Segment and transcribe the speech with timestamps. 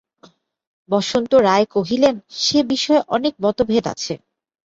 [0.89, 4.13] বসন্ত রায় কহিলেন, সে-বিষয়ে অনেক মতভেদ আছে।